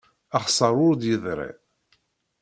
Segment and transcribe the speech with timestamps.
[0.37, 1.51] Axessar ur d-yeḍri.